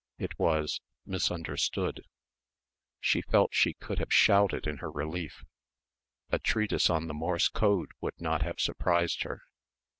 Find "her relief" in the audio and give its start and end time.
4.77-5.45